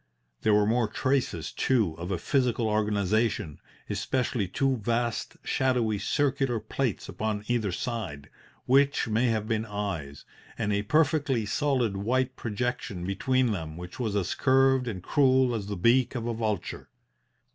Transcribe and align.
There 0.41 0.55
were 0.55 0.65
more 0.65 0.87
traces, 0.87 1.51
too, 1.51 1.93
of 1.99 2.09
a 2.09 2.17
physical 2.17 2.67
organization, 2.67 3.59
especially 3.87 4.47
two 4.47 4.77
vast 4.77 5.37
shadowy, 5.43 5.99
circular 5.99 6.59
plates 6.59 7.07
upon 7.07 7.43
either 7.47 7.71
side, 7.71 8.27
which 8.65 9.07
may 9.07 9.27
have 9.27 9.47
been 9.47 9.63
eyes, 9.63 10.25
and 10.57 10.73
a 10.73 10.81
perfectly 10.81 11.45
solid 11.45 11.97
white 11.97 12.35
projection 12.35 13.05
between 13.05 13.51
them 13.51 13.77
which 13.77 13.99
was 13.99 14.15
as 14.15 14.33
curved 14.33 14.87
and 14.87 15.03
cruel 15.03 15.53
as 15.53 15.67
the 15.67 15.77
beak 15.77 16.15
of 16.15 16.25
a 16.25 16.33
vulture. 16.33 16.89